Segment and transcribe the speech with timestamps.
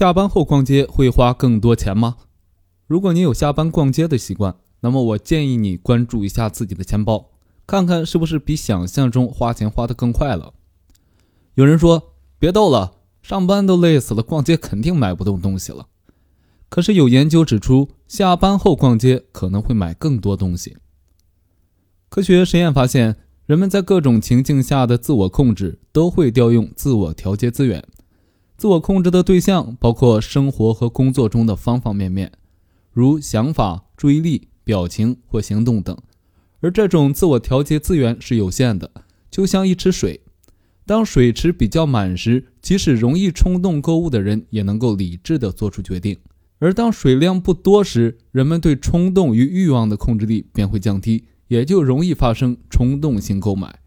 [0.00, 2.16] 下班后逛街会花更多钱吗？
[2.86, 7.32] 如果你有下班逛街的习惯，那么我建议你关注一下自己的钱包，
[7.66, 10.54] 看看是不是比想象中花钱花得更快了。
[11.52, 15.88] 有人说：“别逗了，上班都累死了，逛街肯定买不动东西了。”
[16.70, 20.78] 可是有研究指出，下班后逛街可能会买更多东西。
[22.08, 27.86] 科学实验发现，人们在各种情境下的自我控制都会调用自我调节资源。
[28.60, 32.30] 自我控制的对象包括生活和工作中的方方面面，
[32.92, 35.96] 如想法、注意力、表情或行动等。
[36.60, 38.90] 而这种自我调节资源是有限的，
[39.30, 40.20] 就像一池水。
[40.84, 46.16] 当水池比较满时，即使容易冲动购物的人也能够理智地做出决定；
[46.58, 53.79] 而当水量不多时，人们对冲动与欲望的控制力便会降低，也就容易发生冲动性购买。